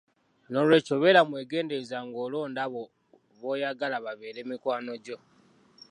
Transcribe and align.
N’olwekyo 0.49 0.95
beera 1.01 1.21
mwegendereza 1.29 1.97
ng’olonda 2.07 2.61
abo 2.67 2.83
b’oyagala 3.39 3.97
babeere 4.05 4.39
mikwano 4.49 4.93
gyo. 5.05 5.17